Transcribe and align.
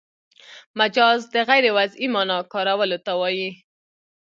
مجاز 0.79 1.21
د 1.33 1.35
غیر 1.47 1.65
وضعي 1.77 2.07
مانا 2.13 2.37
کارولو 2.53 2.97
ته 3.05 3.11
وايي. 3.19 3.49